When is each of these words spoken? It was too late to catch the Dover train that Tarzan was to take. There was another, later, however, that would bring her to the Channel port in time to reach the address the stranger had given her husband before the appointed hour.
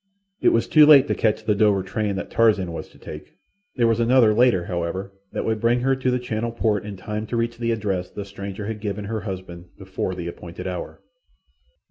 It 0.41 0.49
was 0.49 0.67
too 0.67 0.87
late 0.87 1.07
to 1.09 1.13
catch 1.13 1.43
the 1.43 1.53
Dover 1.53 1.83
train 1.83 2.15
that 2.15 2.31
Tarzan 2.31 2.73
was 2.73 2.89
to 2.89 2.97
take. 2.97 3.35
There 3.75 3.85
was 3.85 3.99
another, 3.99 4.33
later, 4.33 4.65
however, 4.65 5.11
that 5.31 5.45
would 5.45 5.61
bring 5.61 5.81
her 5.81 5.95
to 5.95 6.09
the 6.09 6.17
Channel 6.17 6.51
port 6.53 6.83
in 6.87 6.97
time 6.97 7.27
to 7.27 7.37
reach 7.37 7.59
the 7.59 7.71
address 7.71 8.09
the 8.09 8.25
stranger 8.25 8.65
had 8.65 8.79
given 8.81 9.05
her 9.05 9.21
husband 9.21 9.65
before 9.77 10.15
the 10.15 10.25
appointed 10.27 10.65
hour. 10.65 11.03